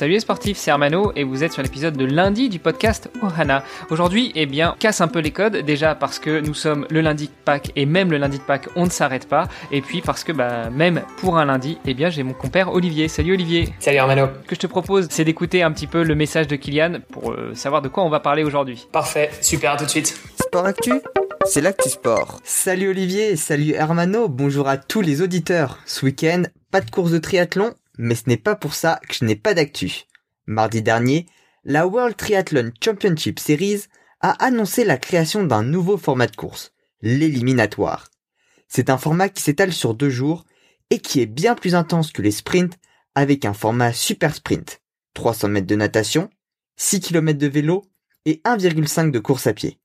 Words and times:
Salut 0.00 0.14
les 0.14 0.20
sportifs, 0.20 0.56
c'est 0.56 0.70
Armano 0.70 1.12
et 1.14 1.24
vous 1.24 1.44
êtes 1.44 1.52
sur 1.52 1.62
l'épisode 1.62 1.94
de 1.94 2.06
lundi 2.06 2.48
du 2.48 2.58
podcast 2.58 3.10
Ohana. 3.22 3.62
Aujourd'hui, 3.90 4.32
eh 4.34 4.46
bien, 4.46 4.74
casse 4.78 5.02
un 5.02 5.08
peu 5.08 5.18
les 5.18 5.30
codes, 5.30 5.58
déjà 5.58 5.94
parce 5.94 6.18
que 6.18 6.40
nous 6.40 6.54
sommes 6.54 6.86
le 6.88 7.02
lundi 7.02 7.26
de 7.26 7.32
Pâques 7.44 7.70
et 7.76 7.84
même 7.84 8.10
le 8.10 8.16
lundi 8.16 8.38
de 8.38 8.42
Pâques, 8.42 8.70
on 8.76 8.86
ne 8.86 8.90
s'arrête 8.90 9.28
pas. 9.28 9.46
Et 9.70 9.82
puis 9.82 10.00
parce 10.00 10.24
que, 10.24 10.32
bah, 10.32 10.70
même 10.70 11.02
pour 11.18 11.36
un 11.36 11.44
lundi, 11.44 11.76
eh 11.84 11.92
bien, 11.92 12.08
j'ai 12.08 12.22
mon 12.22 12.32
compère 12.32 12.72
Olivier. 12.72 13.08
Salut 13.08 13.34
Olivier. 13.34 13.74
Salut 13.78 13.98
Armano. 13.98 14.28
Ce 14.44 14.48
que 14.48 14.54
je 14.54 14.60
te 14.60 14.66
propose, 14.66 15.06
c'est 15.10 15.26
d'écouter 15.26 15.62
un 15.62 15.70
petit 15.70 15.86
peu 15.86 16.02
le 16.02 16.14
message 16.14 16.48
de 16.48 16.56
Kylian 16.56 17.00
pour 17.12 17.32
euh, 17.32 17.54
savoir 17.54 17.82
de 17.82 17.88
quoi 17.88 18.02
on 18.02 18.08
va 18.08 18.20
parler 18.20 18.42
aujourd'hui. 18.42 18.88
Parfait, 18.92 19.28
super, 19.42 19.72
à 19.72 19.76
tout 19.76 19.84
de 19.84 19.90
suite. 19.90 20.18
Sport 20.40 20.64
Actu 20.64 20.94
c'est 21.46 21.62
l'actu 21.62 21.88
sport. 21.88 22.38
Salut 22.44 22.90
Olivier, 22.90 23.34
salut 23.34 23.72
Hermano, 23.72 24.28
bonjour 24.28 24.68
à 24.68 24.76
tous 24.76 25.00
les 25.00 25.22
auditeurs. 25.22 25.78
Ce 25.86 26.04
week-end, 26.04 26.42
pas 26.70 26.80
de 26.80 26.90
course 26.90 27.10
de 27.10 27.18
triathlon, 27.18 27.72
mais 28.00 28.14
ce 28.14 28.28
n'est 28.28 28.38
pas 28.38 28.56
pour 28.56 28.72
ça 28.72 28.98
que 29.06 29.14
je 29.14 29.26
n'ai 29.26 29.36
pas 29.36 29.52
d'actu. 29.52 30.04
Mardi 30.46 30.80
dernier, 30.80 31.26
la 31.64 31.86
World 31.86 32.16
Triathlon 32.16 32.72
Championship 32.82 33.38
Series 33.38 33.82
a 34.20 34.30
annoncé 34.42 34.84
la 34.84 34.96
création 34.96 35.44
d'un 35.44 35.62
nouveau 35.62 35.98
format 35.98 36.26
de 36.26 36.34
course, 36.34 36.72
l'éliminatoire. 37.02 38.08
C'est 38.68 38.88
un 38.88 38.96
format 38.96 39.28
qui 39.28 39.42
s'étale 39.42 39.74
sur 39.74 39.94
deux 39.94 40.08
jours 40.08 40.46
et 40.88 40.98
qui 40.98 41.20
est 41.20 41.26
bien 41.26 41.54
plus 41.54 41.74
intense 41.74 42.10
que 42.10 42.22
les 42.22 42.30
sprints 42.30 42.78
avec 43.14 43.44
un 43.44 43.52
format 43.52 43.92
super 43.92 44.34
sprint, 44.34 44.80
300 45.12 45.48
mètres 45.48 45.66
de 45.66 45.76
natation, 45.76 46.30
6 46.76 47.00
km 47.00 47.38
de 47.38 47.48
vélo 47.48 47.84
et 48.24 48.40
1,5 48.46 49.10
de 49.10 49.18
course 49.18 49.46
à 49.46 49.52
pied. 49.52 49.78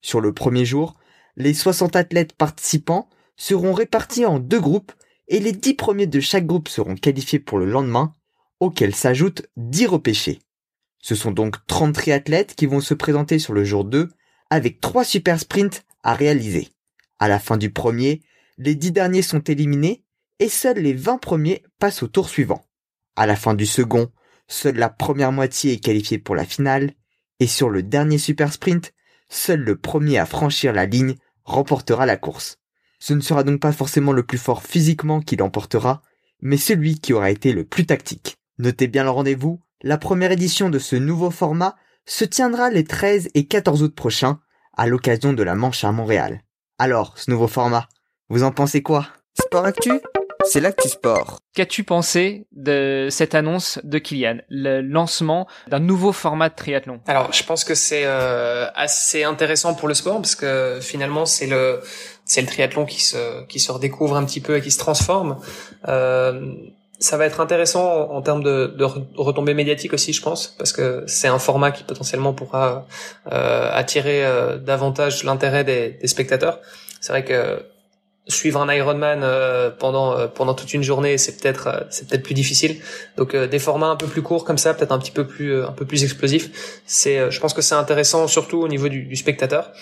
Sur 0.00 0.20
le 0.20 0.32
premier 0.32 0.64
jour, 0.64 0.96
les 1.36 1.54
60 1.54 1.94
athlètes 1.94 2.32
participants 2.32 3.08
seront 3.36 3.72
répartis 3.72 4.26
en 4.26 4.40
deux 4.40 4.60
groupes 4.60 4.92
et 5.28 5.40
les 5.40 5.52
10 5.52 5.74
premiers 5.74 6.06
de 6.06 6.20
chaque 6.20 6.46
groupe 6.46 6.68
seront 6.68 6.94
qualifiés 6.94 7.38
pour 7.38 7.58
le 7.58 7.66
lendemain, 7.66 8.12
auxquels 8.60 8.94
s'ajoutent 8.94 9.46
10 9.56 9.86
repêchés. 9.86 10.40
Ce 10.98 11.14
sont 11.14 11.32
donc 11.32 11.56
30 11.66 11.94
triathlètes 11.94 12.54
qui 12.54 12.66
vont 12.66 12.80
se 12.80 12.94
présenter 12.94 13.38
sur 13.38 13.52
le 13.52 13.64
jour 13.64 13.84
2 13.84 14.08
avec 14.50 14.80
3 14.80 15.04
super 15.04 15.40
sprints 15.40 15.84
à 16.02 16.14
réaliser. 16.14 16.68
À 17.18 17.28
la 17.28 17.38
fin 17.38 17.56
du 17.56 17.70
premier, 17.70 18.22
les 18.58 18.74
10 18.74 18.92
derniers 18.92 19.22
sont 19.22 19.40
éliminés 19.40 20.04
et 20.38 20.48
seuls 20.48 20.78
les 20.78 20.92
20 20.92 21.18
premiers 21.18 21.62
passent 21.78 22.02
au 22.02 22.08
tour 22.08 22.28
suivant. 22.28 22.64
À 23.16 23.26
la 23.26 23.36
fin 23.36 23.54
du 23.54 23.66
second, 23.66 24.10
seule 24.48 24.76
la 24.76 24.90
première 24.90 25.32
moitié 25.32 25.72
est 25.72 25.80
qualifiée 25.80 26.18
pour 26.18 26.34
la 26.34 26.44
finale 26.44 26.92
et 27.40 27.46
sur 27.46 27.68
le 27.68 27.82
dernier 27.82 28.18
super 28.18 28.52
sprint, 28.52 28.92
seul 29.28 29.60
le 29.60 29.76
premier 29.76 30.18
à 30.18 30.26
franchir 30.26 30.72
la 30.72 30.86
ligne 30.86 31.16
remportera 31.44 32.06
la 32.06 32.16
course. 32.16 32.58
Ce 33.04 33.14
ne 33.14 33.20
sera 33.20 33.42
donc 33.42 33.58
pas 33.58 33.72
forcément 33.72 34.12
le 34.12 34.22
plus 34.22 34.38
fort 34.38 34.62
physiquement 34.62 35.20
qui 35.20 35.34
l'emportera, 35.34 36.02
mais 36.40 36.56
celui 36.56 37.00
qui 37.00 37.12
aura 37.12 37.32
été 37.32 37.52
le 37.52 37.64
plus 37.64 37.84
tactique. 37.84 38.36
Notez 38.58 38.86
bien 38.86 39.02
le 39.02 39.10
rendez-vous, 39.10 39.60
la 39.82 39.98
première 39.98 40.30
édition 40.30 40.70
de 40.70 40.78
ce 40.78 40.94
nouveau 40.94 41.32
format 41.32 41.74
se 42.06 42.24
tiendra 42.24 42.70
les 42.70 42.84
13 42.84 43.30
et 43.34 43.48
14 43.48 43.82
août 43.82 43.92
prochains, 43.92 44.38
à 44.76 44.86
l'occasion 44.86 45.32
de 45.32 45.42
la 45.42 45.56
Manche 45.56 45.82
à 45.82 45.90
Montréal. 45.90 46.42
Alors, 46.78 47.18
ce 47.18 47.28
nouveau 47.32 47.48
format, 47.48 47.88
vous 48.28 48.44
en 48.44 48.52
pensez 48.52 48.82
quoi? 48.82 49.08
Sport 49.34 49.64
Actu 49.64 49.90
c'est 50.44 50.60
l'actu 50.60 50.88
sport. 50.88 51.38
Qu'as-tu 51.54 51.84
pensé 51.84 52.46
de 52.52 53.08
cette 53.10 53.34
annonce 53.34 53.78
de 53.84 53.98
Kylian, 53.98 54.38
le 54.48 54.80
lancement 54.80 55.46
d'un 55.68 55.78
nouveau 55.78 56.12
format 56.12 56.48
de 56.48 56.54
triathlon? 56.54 57.00
Alors, 57.06 57.32
je 57.32 57.44
pense 57.44 57.64
que 57.64 57.74
c'est 57.74 58.02
euh, 58.04 58.66
assez 58.74 59.24
intéressant 59.24 59.74
pour 59.74 59.88
le 59.88 59.94
sport 59.94 60.16
parce 60.16 60.34
que 60.34 60.78
finalement, 60.80 61.26
c'est 61.26 61.46
le 61.46 61.80
c'est 62.32 62.40
le 62.40 62.46
triathlon 62.46 62.86
qui 62.86 63.02
se 63.02 63.44
qui 63.44 63.60
se 63.60 63.70
redécouvre 63.70 64.16
un 64.16 64.24
petit 64.24 64.40
peu 64.40 64.56
et 64.56 64.62
qui 64.62 64.70
se 64.70 64.78
transforme. 64.78 65.36
Euh, 65.86 66.54
ça 66.98 67.18
va 67.18 67.26
être 67.26 67.40
intéressant 67.40 68.10
en, 68.10 68.22
termes 68.22 68.42
de, 68.42 68.74
de 68.78 68.84
retombées 69.16 69.54
médiatiques 69.54 69.92
aussi, 69.92 70.12
je 70.14 70.22
pense, 70.22 70.46
parce 70.56 70.72
que 70.72 71.04
c'est 71.06 71.28
un 71.28 71.40
format 71.40 71.72
qui 71.72 71.82
potentiellement 71.82 72.32
pourra 72.32 72.86
euh, 73.30 73.70
attirer 73.72 74.24
euh, 74.24 74.56
davantage 74.56 75.24
l'intérêt 75.24 75.64
des, 75.64 75.90
des 76.00 76.06
spectateurs. 76.06 76.60
C'est 77.00 77.12
vrai 77.12 77.24
que 77.24 77.64
suivre 78.28 78.60
un 78.60 78.72
Ironman 78.72 79.22
euh, 79.24 79.70
pendant 79.70 80.16
euh, 80.16 80.28
pendant 80.28 80.54
toute 80.54 80.72
une 80.74 80.84
journée 80.84 81.18
c'est 81.18 81.40
peut-être 81.40 81.66
euh, 81.66 81.80
c'est 81.90 82.06
peut-être 82.06 82.22
plus 82.22 82.34
difficile. 82.34 82.76
Donc 83.16 83.34
des 83.34 83.58
formats 83.58 83.88
un 83.88 83.96
peu 83.96 84.06
plus 84.06 84.22
courts 84.22 84.44
comme 84.44 84.58
ça 84.58 84.74
peut-être 84.74 84.92
un 84.92 84.98
petit 84.98 85.10
peu 85.10 85.26
plus 85.26 85.62
un 85.64 85.72
peu 85.72 85.84
plus 85.84 86.04
explosifs. 86.04 86.82
C'est 86.86 87.30
je 87.30 87.40
pense 87.40 87.52
que 87.52 87.62
c'est 87.62 87.74
intéressant 87.74 88.28
surtout 88.28 88.60
au 88.60 88.68
niveau 88.68 88.88
du, 88.88 89.02
du 89.02 89.16
spectateur. 89.16 89.72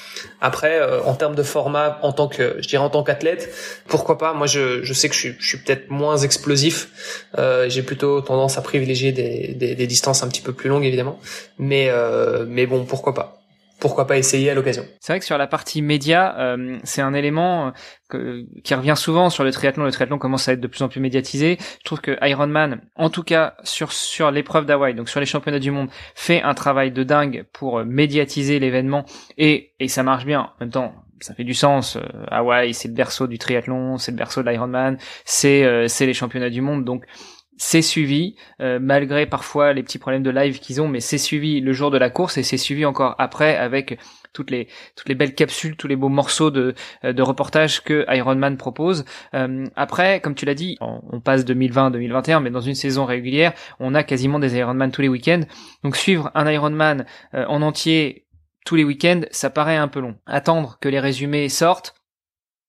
Après 0.41 0.81
en 1.05 1.15
termes 1.15 1.35
de 1.35 1.43
format 1.43 1.99
en 2.03 2.13
tant 2.13 2.29
que 2.29 2.57
je 2.61 2.69
dirais 2.69 2.83
en 2.83 2.91
tant 2.91 3.03
qu'athlète 3.03 3.53
pourquoi 3.89 4.17
pas? 4.17 4.33
Moi 4.33 4.47
je 4.47 4.83
je 4.83 4.93
sais 4.95 5.09
que 5.09 5.15
je 5.15 5.21
suis 5.21 5.35
je 5.39 5.47
suis 5.47 5.59
peut-être 5.59 5.91
moins 5.91 6.17
explosif. 6.17 6.89
J'ai 7.69 7.83
plutôt 7.83 8.23
tendance 8.23 8.57
à 8.57 8.63
privilégier 8.63 9.13
des, 9.13 9.55
des, 9.55 9.75
des 9.75 9.87
distances 9.87 10.23
un 10.23 10.29
petit 10.29 10.43
peu 10.43 10.53
plus 10.53 10.71
longues 10.71 10.85
évidemment. 10.85 11.19
Mais 11.59 11.91
mais 12.47 12.67
bon 12.67 12.85
pourquoi 12.85 13.15
pas? 13.15 13.40
Pourquoi 13.81 14.07
pas 14.07 14.19
essayer 14.19 14.51
à 14.51 14.55
l'occasion. 14.55 14.85
C'est 15.01 15.13
vrai 15.13 15.21
que 15.21 15.25
sur 15.25 15.39
la 15.39 15.47
partie 15.47 15.83
média, 15.83 16.39
euh, 16.39 16.79
c'est 16.85 17.01
un 17.01 17.15
élément 17.15 17.73
euh, 18.15 18.45
qui 18.63 18.75
revient 18.75 18.95
souvent 18.97 19.31
sur 19.31 19.43
le 19.43 19.51
triathlon. 19.51 19.85
Le 19.85 19.91
triathlon 19.91 20.19
commence 20.19 20.49
à 20.49 20.53
être 20.53 20.61
de 20.61 20.67
plus 20.67 20.83
en 20.83 20.89
plus 20.89 21.01
médiatisé. 21.01 21.59
Je 21.61 21.85
trouve 21.85 22.01
que 22.01 22.17
Ironman, 22.27 22.83
en 22.97 23.11
tout 23.11 23.23
cas 23.23 23.55
sur 23.65 23.93
sur 23.93 24.31
l'épreuve 24.31 24.67
d'Hawaï, 24.67 24.95
donc 24.95 25.09
sur 25.09 25.21
les 25.21 25.27
championnats 25.27 25.59
du 25.59 25.71
monde, 25.71 25.89
fait 26.15 26.43
un 26.43 26.55
travail 26.55 26.93
de 26.93 27.03
dingue 27.03 27.47
pour 27.53 27.79
euh, 27.79 27.85
médiatiser 27.85 28.59
l'événement 28.59 29.05
et 29.39 29.73
et 29.81 29.89
ça 29.89 30.03
marche 30.03 30.27
bien. 30.27 30.41
En 30.41 30.53
même 30.61 30.71
temps, 30.71 30.95
ça 31.21 31.35
fait 31.35 31.45
du 31.45 31.55
sens. 31.55 31.99
Hawaï, 32.31 32.75
c'est 32.75 32.89
le 32.89 32.95
berceau 32.95 33.27
du 33.27 33.39
triathlon, 33.39 33.99
c'est 33.99 34.13
le 34.13 34.17
berceau 34.17 34.43
de 34.43 34.51
l'Ironman, 34.51 34.99
c'est 35.25 35.89
c'est 35.89 36.07
les 36.07 36.15
championnats 36.15 36.51
du 36.51 36.61
monde. 36.61 36.85
Donc 36.85 37.05
c'est 37.63 37.83
suivi, 37.83 38.37
euh, 38.63 38.79
malgré 38.81 39.27
parfois 39.27 39.75
les 39.75 39.83
petits 39.83 39.99
problèmes 39.99 40.23
de 40.23 40.31
live 40.31 40.61
qu'ils 40.61 40.81
ont, 40.81 40.89
mais 40.89 41.01
c'est 41.01 41.19
suivi 41.19 41.61
le 41.61 41.75
jour 41.75 41.91
de 41.91 41.99
la 41.99 42.09
course 42.09 42.39
et 42.39 42.43
c'est 42.43 42.57
suivi 42.57 42.87
encore 42.87 43.15
après 43.19 43.55
avec 43.55 43.99
toutes 44.33 44.51
les 44.51 44.67
toutes 44.97 45.11
les 45.11 45.15
belles 45.15 45.35
capsules, 45.35 45.77
tous 45.77 45.87
les 45.87 45.95
beaux 45.95 46.09
morceaux 46.09 46.51
de 46.51 46.75
euh, 47.05 47.13
de 47.13 47.21
reportage 47.21 47.83
que 47.83 48.07
Ironman 48.09 48.57
propose. 48.57 49.05
Euh, 49.35 49.67
après, 49.77 50.21
comme 50.21 50.35
tu 50.35 50.47
l'as 50.47 50.55
dit, 50.55 50.79
on, 50.81 51.21
passe 51.21 51.45
2020-2021, 51.45 52.43
mais 52.43 52.49
dans 52.49 52.63
une 52.63 52.75
saison 52.75 53.05
régulière, 53.05 53.53
on 53.79 53.95
a 53.95 54.05
quasiment 54.05 54.39
des 54.39 54.57
Ironman 54.57 54.91
tous 54.91 55.03
les 55.03 55.09
week-ends. 55.09 55.43
Donc 55.85 55.97
suivre 55.97 56.31
un 56.35 56.51
Ironman 56.51 57.05
en 57.35 57.61
entier 57.61 58.25
tous 58.65 58.75
les 58.75 58.85
week-ends, 58.85 59.21
ça 59.33 59.51
paraît 59.51 59.77
un 59.77 59.89
peu 59.89 60.01
long. 60.01 60.17
Attendre 60.25 60.79
que 60.81 60.89
les 60.89 60.99
résumés 60.99 61.51
sortent, 61.51 61.95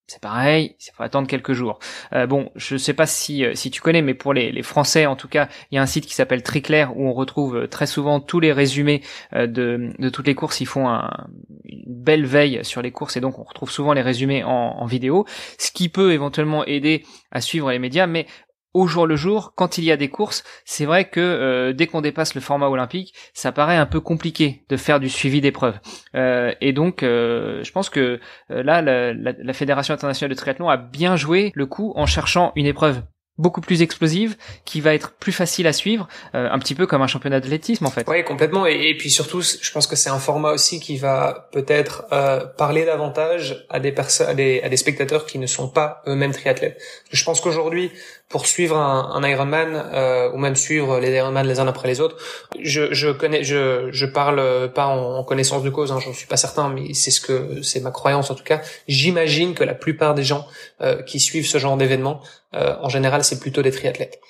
c'est 0.06 0.20
pareil, 0.20 0.76
il 0.80 0.90
faut 0.94 1.02
attendre 1.02 1.28
quelques 1.28 1.52
jours. 1.52 1.78
Euh, 2.12 2.26
bon, 2.26 2.50
je 2.54 2.76
sais 2.76 2.92
pas 2.92 3.06
si 3.06 3.44
euh, 3.44 3.54
si 3.54 3.70
tu 3.70 3.80
connais, 3.80 4.02
mais 4.02 4.14
pour 4.14 4.34
les, 4.34 4.52
les 4.52 4.62
Français 4.62 5.06
en 5.06 5.16
tout 5.16 5.28
cas, 5.28 5.48
il 5.70 5.76
y 5.76 5.78
a 5.78 5.82
un 5.82 5.86
site 5.86 6.06
qui 6.06 6.14
s'appelle 6.14 6.42
Triclair 6.42 6.96
où 6.96 7.06
on 7.08 7.12
retrouve 7.12 7.56
euh, 7.56 7.66
très 7.66 7.86
souvent 7.86 8.20
tous 8.20 8.40
les 8.40 8.52
résumés 8.52 9.02
de, 9.34 9.92
de 9.98 10.08
toutes 10.08 10.26
les 10.26 10.34
courses. 10.34 10.60
Ils 10.60 10.66
font 10.66 10.88
un, 10.88 11.28
une 11.64 11.84
belle 11.86 12.26
veille 12.26 12.64
sur 12.64 12.82
les 12.82 12.90
courses 12.90 13.16
et 13.16 13.20
donc 13.20 13.38
on 13.38 13.44
retrouve 13.44 13.70
souvent 13.70 13.92
les 13.92 14.02
résumés 14.02 14.44
en, 14.44 14.50
en 14.50 14.86
vidéo, 14.86 15.24
ce 15.58 15.70
qui 15.70 15.88
peut 15.88 16.12
éventuellement 16.12 16.64
aider 16.66 17.04
à 17.30 17.40
suivre 17.40 17.70
les 17.70 17.78
médias. 17.78 18.06
Mais 18.06 18.26
au 18.74 18.86
jour 18.86 19.06
le 19.06 19.16
jour, 19.16 19.52
quand 19.54 19.78
il 19.78 19.84
y 19.84 19.92
a 19.92 19.96
des 19.96 20.08
courses, 20.08 20.44
c'est 20.64 20.84
vrai 20.84 21.08
que 21.08 21.20
euh, 21.20 21.72
dès 21.72 21.86
qu'on 21.86 22.00
dépasse 22.00 22.34
le 22.34 22.40
format 22.40 22.68
olympique, 22.68 23.14
ça 23.34 23.52
paraît 23.52 23.76
un 23.76 23.86
peu 23.86 24.00
compliqué 24.00 24.64
de 24.68 24.76
faire 24.76 25.00
du 25.00 25.08
suivi 25.08 25.40
d'épreuves. 25.40 25.78
Euh, 26.14 26.52
et 26.60 26.72
donc, 26.72 27.02
euh, 27.02 27.62
je 27.62 27.72
pense 27.72 27.90
que 27.90 28.20
là, 28.48 28.82
la, 28.82 29.12
la, 29.12 29.52
Fédération 29.52 29.94
internationale 29.94 30.30
de 30.30 30.36
triathlon 30.36 30.68
a 30.68 30.76
bien 30.76 31.16
joué 31.16 31.52
le 31.54 31.66
coup 31.66 31.92
en 31.96 32.06
cherchant 32.06 32.52
une 32.56 32.66
épreuve 32.66 33.02
beaucoup 33.38 33.60
plus 33.62 33.82
explosive, 33.82 34.36
qui 34.64 34.80
va 34.80 34.94
être 34.94 35.12
plus 35.12 35.32
facile 35.32 35.66
à 35.66 35.72
suivre, 35.72 36.06
euh, 36.34 36.48
un 36.50 36.58
petit 36.58 36.74
peu 36.74 36.86
comme 36.86 37.00
un 37.00 37.06
championnat 37.06 37.40
d'athlétisme 37.40 37.86
en 37.86 37.90
fait. 37.90 38.06
Oui, 38.08 38.22
complètement. 38.24 38.66
Et, 38.66 38.94
puis 38.98 39.10
surtout, 39.10 39.40
je 39.40 39.70
pense 39.72 39.86
que 39.86 39.96
c'est 39.96 40.10
un 40.10 40.18
format 40.18 40.52
aussi 40.52 40.80
qui 40.80 40.96
va 40.98 41.48
peut-être 41.52 42.04
euh, 42.12 42.44
parler 42.44 42.84
davantage 42.84 43.66
à 43.70 43.80
des 43.80 43.94
à 44.26 44.34
des, 44.34 44.60
à 44.62 44.68
des 44.68 44.76
spectateurs 44.76 45.24
qui 45.26 45.38
ne 45.38 45.46
sont 45.46 45.68
pas 45.68 46.02
eux-mêmes 46.06 46.32
triathlètes. 46.32 46.80
Je 47.10 47.24
pense 47.24 47.40
qu'aujourd'hui, 47.40 47.90
pour 48.32 48.46
suivre 48.46 48.76
un, 48.76 49.12
un 49.14 49.28
Ironman 49.28 49.70
euh, 49.74 50.32
ou 50.32 50.38
même 50.38 50.56
suivre 50.56 50.98
les 50.98 51.12
Ironman 51.12 51.46
les 51.46 51.60
uns 51.60 51.68
après 51.68 51.86
les 51.86 52.00
autres, 52.00 52.16
je, 52.58 52.92
je 52.92 53.10
connais, 53.10 53.44
je, 53.44 53.90
je 53.92 54.06
parle 54.06 54.72
pas 54.72 54.86
en, 54.86 55.22
connaissance 55.22 55.62
de 55.62 55.70
cause, 55.70 55.92
hein, 55.92 56.00
j'en 56.04 56.12
suis 56.12 56.26
pas 56.26 56.36
certain, 56.36 56.68
mais 56.68 56.94
c'est 56.94 57.12
ce 57.12 57.20
que 57.20 57.62
c'est 57.62 57.80
ma 57.80 57.92
croyance 57.92 58.30
en 58.30 58.34
tout 58.34 58.44
cas. 58.44 58.60
J'imagine 58.88 59.54
que 59.54 59.62
la 59.62 59.74
plupart 59.74 60.14
des 60.14 60.24
gens 60.24 60.46
euh, 60.80 61.02
qui 61.02 61.20
suivent 61.20 61.46
ce 61.46 61.58
genre 61.58 61.76
d'événement 61.76 62.20
en 62.54 62.90
général, 62.90 63.24
c'est 63.24 63.40
plutôt 63.40 63.62
des 63.62 63.70
triathlètes. 63.70 64.20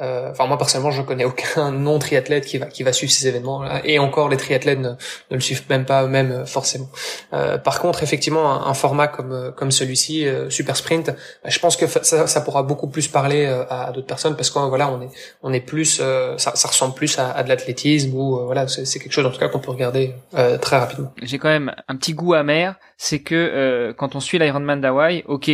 Euh, 0.00 0.30
enfin 0.30 0.46
moi 0.46 0.56
personnellement 0.56 0.90
je 0.90 1.02
connais 1.02 1.24
aucun 1.24 1.70
non 1.86 1.98
triathlète 1.98 2.46
qui 2.46 2.58
va 2.58 2.66
qui 2.66 2.82
va 2.82 2.92
suivre 2.92 3.12
ces 3.12 3.26
événements 3.28 3.62
-là. 3.62 3.80
et 3.84 3.98
encore 3.98 4.28
les 4.28 4.36
triathlètes 4.36 4.78
ne, 4.78 4.92
le 5.30 5.40
suivent 5.40 5.64
même 5.68 5.84
pas 5.84 6.04
eux-mêmes 6.04 6.32
euh, 6.32 6.46
forcément. 6.46 6.88
Euh, 7.32 7.58
par 7.58 7.80
contre 7.80 8.02
effectivement 8.02 8.50
un, 8.50 8.70
un 8.70 8.74
format 8.74 9.08
comme 9.08 9.32
euh, 9.32 9.50
comme 9.50 9.70
celui-ci 9.70 10.26
super 10.48 10.76
sprint, 10.76 11.10
bah, 11.10 11.50
je 11.50 11.58
pense 11.58 11.76
que 11.76 11.86
ça, 11.86 12.26
ça, 12.26 12.40
pourra 12.40 12.62
beaucoup 12.62 12.88
plus 12.88 13.08
parler 13.08 13.44
à, 13.68 13.92
d'autres 13.92 14.06
personnes 14.06 14.36
parce 14.36 14.50
que 14.50 14.58
voilà 14.58 14.90
on 14.90 15.02
est 15.02 15.10
on 15.42 15.52
est 15.52 15.60
plus 15.60 16.00
ça, 16.38 16.56
ça, 16.56 16.68
ressemble 16.68 16.94
plus 16.94 17.18
à, 17.18 17.30
à 17.30 17.42
de 17.42 17.48
l'athlétisme 17.48 18.14
ou 18.14 18.44
voilà 18.46 18.68
c'est 18.68 18.98
quelque 18.98 19.12
chose 19.12 19.26
en 19.26 19.30
tout 19.30 19.38
cas 19.38 19.48
qu'on 19.48 19.58
peut 19.58 19.70
regarder 19.70 20.14
très 20.60 20.78
rapidement. 20.78 21.12
J'ai 21.22 21.38
quand 21.38 21.48
même 21.48 21.74
un 21.88 21.96
petit 21.96 22.14
goût 22.14 22.34
amer, 22.34 22.74
c'est 22.96 23.20
que 23.20 23.92
quand 23.98 24.14
on 24.14 24.20
suit 24.20 24.38
l'Ironman 24.38 24.80
d'Hawaï, 24.80 25.24
ok 25.26 25.50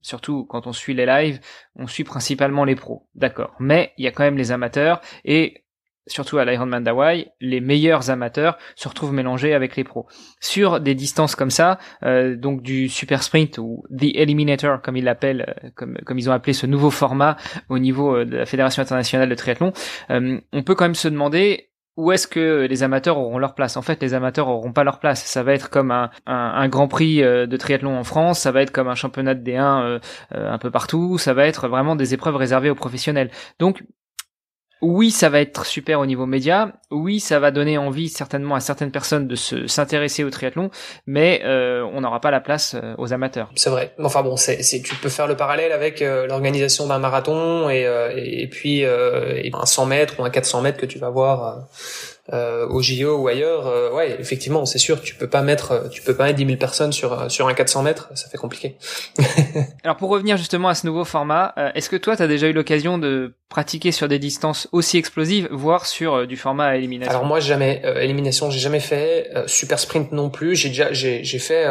surtout 0.00 0.44
quand 0.44 0.66
on 0.66 0.72
suit 0.72 0.94
les 0.94 1.06
lives, 1.06 1.40
on 1.76 1.86
suit 1.86 2.04
principalement 2.04 2.64
les 2.64 2.74
pros, 2.74 3.06
d'accord. 3.14 3.54
Mais 3.58 3.92
il 3.98 4.04
y 4.04 4.08
a 4.08 4.12
quand 4.12 4.24
même 4.24 4.36
les 4.36 4.52
amateurs 4.52 5.00
et 5.24 5.64
surtout 6.06 6.38
à 6.38 6.44
l'Ironman 6.44 6.82
d'Hawaï, 6.82 7.30
les 7.40 7.60
meilleurs 7.60 8.10
amateurs 8.10 8.58
se 8.74 8.88
retrouvent 8.88 9.12
mélangés 9.12 9.54
avec 9.54 9.76
les 9.76 9.84
pros. 9.84 10.06
Sur 10.40 10.80
des 10.80 10.94
distances 10.94 11.34
comme 11.34 11.50
ça, 11.50 11.78
euh, 12.02 12.36
donc 12.36 12.62
du 12.62 12.88
super 12.88 13.22
sprint 13.22 13.58
ou 13.58 13.84
the 13.90 14.14
eliminator 14.14 14.82
comme 14.82 14.96
ils 14.96 15.04
l'appellent, 15.04 15.54
euh, 15.64 15.70
comme, 15.74 15.98
comme 16.04 16.18
ils 16.18 16.28
ont 16.28 16.32
appelé 16.32 16.52
ce 16.52 16.66
nouveau 16.66 16.90
format 16.90 17.36
au 17.68 17.78
niveau 17.78 18.16
euh, 18.16 18.24
de 18.24 18.36
la 18.36 18.46
Fédération 18.46 18.82
internationale 18.82 19.28
de 19.28 19.34
triathlon, 19.34 19.72
on 20.08 20.62
peut 20.64 20.74
quand 20.74 20.84
même 20.84 20.94
se 20.94 21.08
demander 21.08 21.69
où 21.96 22.12
est-ce 22.12 22.26
que 22.26 22.66
les 22.68 22.82
amateurs 22.82 23.18
auront 23.18 23.38
leur 23.38 23.54
place? 23.54 23.76
En 23.76 23.82
fait, 23.82 24.00
les 24.02 24.14
amateurs 24.14 24.48
auront 24.48 24.72
pas 24.72 24.84
leur 24.84 25.00
place. 25.00 25.24
Ça 25.24 25.42
va 25.42 25.52
être 25.52 25.70
comme 25.70 25.90
un, 25.90 26.10
un, 26.26 26.68
Grand 26.68 26.88
Prix 26.88 27.22
euh, 27.22 27.46
de 27.46 27.56
triathlon 27.56 27.98
en 27.98 28.04
France, 28.04 28.40
ça 28.40 28.52
va 28.52 28.62
être 28.62 28.70
comme 28.70 28.88
un 28.88 28.94
championnat 28.94 29.34
de 29.34 29.42
D1 29.42 29.82
euh, 29.82 29.98
euh, 30.34 30.52
un 30.52 30.58
peu 30.58 30.70
partout, 30.70 31.18
ça 31.18 31.34
va 31.34 31.46
être 31.46 31.68
vraiment 31.68 31.96
des 31.96 32.14
épreuves 32.14 32.36
réservées 32.36 32.70
aux 32.70 32.74
professionnels. 32.74 33.30
Donc, 33.58 33.82
oui, 34.82 35.10
ça 35.10 35.28
va 35.28 35.40
être 35.40 35.66
super 35.66 36.00
au 36.00 36.06
niveau 36.06 36.26
média. 36.26 36.72
Oui, 36.90 37.20
ça 37.20 37.38
va 37.38 37.50
donner 37.50 37.78
envie 37.78 38.08
certainement 38.08 38.54
à 38.54 38.60
certaines 38.60 38.90
personnes 38.90 39.28
de 39.28 39.36
se 39.36 39.66
s'intéresser 39.66 40.24
au 40.24 40.30
triathlon, 40.30 40.70
mais 41.06 41.42
on 41.44 42.00
n'aura 42.00 42.20
pas 42.20 42.30
la 42.30 42.40
place 42.40 42.76
aux 42.98 43.12
amateurs. 43.12 43.50
C'est 43.56 43.70
vrai. 43.70 43.94
Enfin 44.02 44.22
bon, 44.22 44.36
c'est, 44.36 44.60
tu 44.82 44.94
peux 44.96 45.08
faire 45.08 45.26
le 45.26 45.36
parallèle 45.36 45.72
avec 45.72 46.00
l'organisation 46.00 46.86
d'un 46.86 46.98
marathon 46.98 47.68
et, 47.70 47.86
et 48.16 48.48
puis 48.48 48.84
un 48.84 49.66
100 49.66 49.86
mètres 49.86 50.14
ou 50.18 50.24
un 50.24 50.30
400 50.30 50.62
mètres 50.62 50.78
que 50.78 50.86
tu 50.86 50.98
vas 50.98 51.10
voir 51.10 51.68
euh, 52.32 52.66
au 52.68 52.80
JO 52.80 53.16
ou 53.18 53.28
ailleurs, 53.28 53.66
euh, 53.66 53.90
ouais, 53.90 54.16
effectivement, 54.20 54.64
c'est 54.64 54.78
sûr, 54.78 55.00
tu 55.02 55.14
peux 55.16 55.26
pas 55.26 55.42
mettre, 55.42 55.72
euh, 55.72 55.88
tu 55.88 56.00
peux 56.02 56.14
pas 56.14 56.24
mettre 56.24 56.36
10 56.36 56.46
000 56.46 56.58
personnes 56.58 56.92
sur 56.92 57.12
euh, 57.12 57.28
sur 57.28 57.48
un 57.48 57.54
400 57.54 57.82
mètres, 57.82 58.08
ça 58.14 58.28
fait 58.28 58.38
compliqué. 58.38 58.76
Alors 59.84 59.96
pour 59.96 60.10
revenir 60.10 60.36
justement 60.36 60.68
à 60.68 60.74
ce 60.74 60.86
nouveau 60.86 61.04
format, 61.04 61.54
est-ce 61.74 61.90
que 61.90 61.96
toi, 61.96 62.16
tu 62.16 62.22
as 62.22 62.28
déjà 62.28 62.46
eu 62.46 62.52
l'occasion 62.52 62.98
de 62.98 63.34
pratiquer 63.48 63.90
sur 63.90 64.06
des 64.06 64.20
distances 64.20 64.68
aussi 64.70 64.96
explosives, 64.96 65.48
voire 65.50 65.86
sur 65.86 66.26
du 66.26 66.36
format 66.36 66.76
élimination? 66.76 67.10
Alors 67.10 67.26
moi, 67.26 67.40
jamais 67.40 67.82
élimination, 68.00 68.50
j'ai 68.50 68.60
jamais 68.60 68.80
fait 68.80 69.30
super 69.46 69.78
sprint 69.78 70.12
non 70.12 70.30
plus. 70.30 70.54
J'ai 70.54 70.68
déjà, 70.68 70.92
j'ai 70.92 71.24
j'ai 71.24 71.38
fait, 71.38 71.66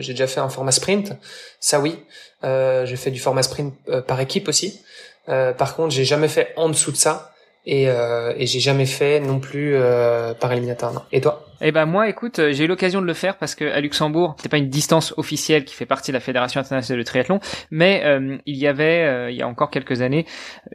j'ai 0.00 0.12
déjà 0.12 0.26
fait 0.26 0.40
un 0.40 0.48
format 0.48 0.72
sprint, 0.72 1.12
ça 1.58 1.80
oui. 1.80 1.96
j'ai 2.42 2.96
fait 2.96 3.10
du 3.10 3.20
format 3.20 3.42
sprint 3.42 3.74
par 4.06 4.20
équipe 4.20 4.48
aussi. 4.48 4.80
par 5.26 5.74
contre, 5.74 5.90
j'ai 5.92 6.04
jamais 6.04 6.28
fait 6.28 6.52
en 6.56 6.68
dessous 6.68 6.92
de 6.92 6.96
ça 6.96 7.32
et, 7.68 7.90
euh, 7.90 8.32
et 8.36 8.46
j'ai 8.46 8.60
jamais 8.60 8.86
fait 8.86 9.20
non 9.20 9.38
plus 9.38 9.74
euh, 9.74 10.32
par 10.32 10.50
éliminatoire. 10.52 10.94
Non. 10.94 11.02
Et 11.12 11.20
toi? 11.20 11.44
Eh 11.60 11.70
ben 11.70 11.84
moi, 11.84 12.08
écoute, 12.08 12.38
euh, 12.38 12.52
j'ai 12.52 12.64
eu 12.64 12.66
l'occasion 12.66 13.02
de 13.02 13.06
le 13.06 13.12
faire 13.12 13.36
parce 13.36 13.54
que 13.54 13.66
à 13.66 13.80
Luxembourg, 13.80 14.36
c'est 14.40 14.48
pas 14.48 14.56
une 14.56 14.70
distance 14.70 15.12
officielle 15.18 15.64
qui 15.64 15.74
fait 15.74 15.86
partie 15.86 16.10
de 16.10 16.14
la 16.14 16.20
Fédération 16.20 16.60
internationale 16.60 16.98
de 16.98 17.04
triathlon, 17.04 17.40
mais 17.70 18.02
il 18.46 18.56
y 18.56 18.66
avait, 18.66 19.32
il 19.32 19.36
y 19.36 19.42
a 19.42 19.48
encore 19.48 19.70
quelques 19.70 20.00
années, 20.00 20.24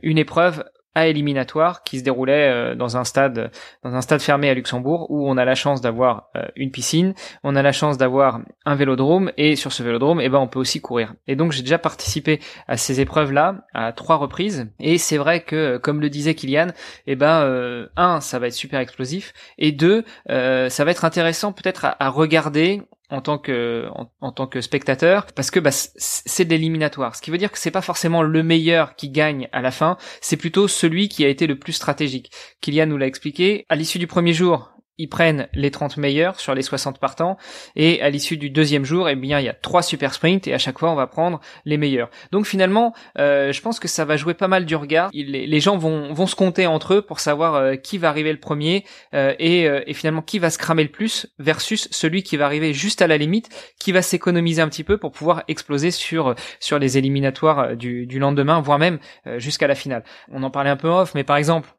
une 0.03 0.19
épreuve 0.19 0.63
à 0.95 1.07
éliminatoire 1.07 1.83
qui 1.83 1.99
se 1.99 2.03
déroulait 2.03 2.49
euh, 2.49 2.75
dans 2.75 2.97
un 2.97 3.03
stade 3.03 3.51
dans 3.83 3.93
un 3.93 4.01
stade 4.01 4.21
fermé 4.21 4.49
à 4.49 4.53
Luxembourg 4.53 5.07
où 5.09 5.29
on 5.29 5.37
a 5.37 5.45
la 5.45 5.55
chance 5.55 5.81
d'avoir 5.81 6.29
euh, 6.35 6.45
une 6.55 6.71
piscine, 6.71 7.13
on 7.43 7.55
a 7.55 7.61
la 7.61 7.71
chance 7.71 7.97
d'avoir 7.97 8.41
un 8.65 8.75
vélodrome 8.75 9.31
et 9.37 9.55
sur 9.55 9.71
ce 9.71 9.83
vélodrome 9.83 10.21
eh 10.21 10.29
ben 10.29 10.39
on 10.39 10.47
peut 10.47 10.59
aussi 10.59 10.81
courir. 10.81 11.13
Et 11.27 11.35
donc 11.35 11.51
j'ai 11.51 11.61
déjà 11.61 11.77
participé 11.77 12.39
à 12.67 12.77
ces 12.77 12.99
épreuves 12.99 13.31
là 13.31 13.65
à 13.73 13.91
trois 13.91 14.17
reprises 14.17 14.67
et 14.79 14.97
c'est 14.97 15.17
vrai 15.17 15.41
que 15.41 15.77
comme 15.77 16.01
le 16.01 16.09
disait 16.09 16.35
Kylian, 16.35 16.67
eh 17.07 17.15
ben 17.15 17.41
euh, 17.41 17.87
un 17.95 18.21
ça 18.21 18.39
va 18.39 18.47
être 18.47 18.53
super 18.53 18.79
explosif 18.79 19.33
et 19.57 19.71
deux 19.71 20.03
ça 20.27 20.85
va 20.85 20.91
être 20.91 21.05
intéressant 21.05 21.51
peut-être 21.53 21.85
à, 21.85 21.95
à 21.99 22.09
regarder 22.09 22.81
en 23.13 23.21
tant 23.21 23.37
que 23.37 23.87
en, 24.21 24.31
tant 24.31 24.47
que 24.47 24.59
spectateur 24.59 25.27
parce 25.35 25.51
que 25.51 25.59
bah, 25.59 25.69
c'est 25.71 26.45
de 26.45 26.49
l'éliminatoire. 26.49 27.15
Ce 27.15 27.21
qui 27.21 27.29
veut 27.29 27.37
dire 27.37 27.51
que 27.51 27.59
c'est 27.59 27.71
pas 27.71 27.81
forcément 27.81 28.23
le 28.23 28.43
meilleur 28.43 28.95
qui 28.95 29.09
gagne 29.09 29.47
à 29.51 29.61
la 29.61 29.71
fin 29.71 29.97
c'est 30.19 30.37
plutôt 30.37 30.67
celui 30.67 31.09
qui 31.09 31.23
a 31.23 31.27
été 31.27 31.45
le 31.45 31.57
plus 31.57 31.73
stratégique. 31.73 32.31
Kylian 32.61 32.87
nous 32.87 32.97
l'a 32.97 33.05
expliqué. 33.05 33.65
À 33.69 33.75
l'issue 33.75 33.99
du 33.99 34.07
premier 34.07 34.33
jour 34.33 34.72
ils 34.97 35.09
prennent 35.09 35.47
les 35.53 35.71
30 35.71 35.97
meilleurs 35.97 36.39
sur 36.39 36.53
les 36.53 36.61
60 36.61 36.99
partants 36.99 37.37
et 37.75 38.01
à 38.01 38.09
l'issue 38.09 38.37
du 38.37 38.49
deuxième 38.49 38.85
jour, 38.85 39.09
eh 39.09 39.15
bien 39.15 39.39
il 39.39 39.45
y 39.45 39.49
a 39.49 39.53
trois 39.53 39.81
super 39.81 40.13
sprints 40.13 40.47
et 40.47 40.53
à 40.53 40.57
chaque 40.57 40.77
fois 40.77 40.91
on 40.91 40.95
va 40.95 41.07
prendre 41.07 41.39
les 41.65 41.77
meilleurs. 41.77 42.09
Donc 42.31 42.45
finalement, 42.45 42.93
euh, 43.17 43.51
je 43.51 43.61
pense 43.61 43.79
que 43.79 43.87
ça 43.87 44.05
va 44.05 44.17
jouer 44.17 44.33
pas 44.33 44.47
mal 44.47 44.65
du 44.65 44.75
regard. 44.75 45.09
les, 45.13 45.59
gens 45.59 45.77
vont, 45.77 46.13
vont 46.13 46.27
se 46.27 46.35
compter 46.35 46.67
entre 46.67 46.95
eux 46.95 47.01
pour 47.01 47.19
savoir 47.19 47.55
euh, 47.55 47.75
qui 47.75 47.97
va 47.97 48.09
arriver 48.09 48.31
le 48.31 48.39
premier 48.39 48.85
euh, 49.13 49.33
et, 49.39 49.93
finalement 49.93 50.21
qui 50.21 50.39
va 50.39 50.49
se 50.49 50.57
cramer 50.57 50.83
le 50.83 50.89
plus 50.89 51.27
versus 51.39 51.87
celui 51.91 52.23
qui 52.23 52.37
va 52.37 52.45
arriver 52.45 52.73
juste 52.73 53.01
à 53.01 53.07
la 53.07 53.17
limite, 53.17 53.49
qui 53.79 53.91
va 53.91 54.01
s'économiser 54.01 54.61
un 54.61 54.69
petit 54.69 54.83
peu 54.83 54.97
pour 54.97 55.11
pouvoir 55.11 55.43
exploser 55.47 55.91
sur 55.91 56.35
sur 56.59 56.79
les 56.79 56.97
éliminatoires 56.97 57.75
du, 57.75 58.05
du 58.05 58.19
lendemain, 58.19 58.61
voire 58.61 58.79
même 58.79 58.99
jusqu'à 59.37 59.67
la 59.67 59.75
finale. 59.75 60.03
On 60.31 60.43
en 60.43 60.49
parlait 60.49 60.69
un 60.69 60.77
peu 60.77 60.87
off, 60.87 61.13
mais 61.15 61.23
par 61.23 61.37
exemple 61.37 61.69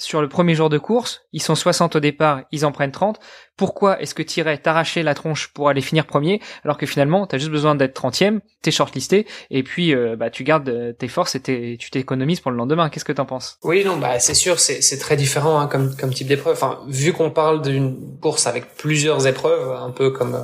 sur 0.00 0.22
le 0.22 0.28
premier 0.28 0.54
jour 0.54 0.70
de 0.70 0.78
course, 0.78 1.22
ils 1.34 1.42
sont 1.42 1.54
60 1.54 1.96
au 1.96 2.00
départ, 2.00 2.40
ils 2.52 2.64
en 2.64 2.72
prennent 2.72 2.90
30. 2.90 3.20
Pourquoi 3.58 4.00
est-ce 4.00 4.14
que 4.14 4.22
tu 4.22 4.40
irais 4.40 4.56
t'arracher 4.56 5.02
la 5.02 5.14
tronche 5.14 5.48
pour 5.52 5.68
aller 5.68 5.82
finir 5.82 6.06
premier 6.06 6.40
alors 6.64 6.78
que 6.78 6.86
finalement 6.86 7.26
tu 7.26 7.36
as 7.36 7.38
juste 7.38 7.50
besoin 7.50 7.74
d'être 7.74 8.00
30e, 8.00 8.40
t'es 8.62 8.70
shortlisté 8.70 9.26
et 9.50 9.62
puis 9.62 9.94
euh, 9.94 10.16
bah 10.16 10.30
tu 10.30 10.42
gardes 10.42 10.70
euh, 10.70 10.94
tes 10.94 11.08
forces 11.08 11.34
et 11.34 11.76
tu 11.78 11.90
t'économises 11.90 12.40
pour 12.40 12.50
le 12.50 12.56
lendemain. 12.56 12.88
Qu'est-ce 12.88 13.04
que 13.04 13.12
t'en 13.12 13.26
penses? 13.26 13.58
Oui, 13.62 13.84
non, 13.84 13.98
bah 13.98 14.18
c'est 14.18 14.34
sûr, 14.34 14.58
c'est 14.58 14.98
très 14.98 15.16
différent 15.16 15.60
hein, 15.60 15.66
comme 15.66 15.94
comme 15.94 16.14
type 16.14 16.28
d'épreuve. 16.28 16.54
Enfin, 16.54 16.80
vu 16.88 17.12
qu'on 17.12 17.30
parle 17.30 17.60
d'une 17.60 18.18
course 18.20 18.46
avec 18.46 18.74
plusieurs 18.76 19.26
épreuves, 19.26 19.70
un 19.70 19.90
peu 19.90 20.10
comme 20.10 20.34